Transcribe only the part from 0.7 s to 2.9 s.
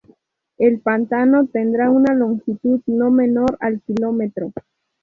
pantano tendrá una longitud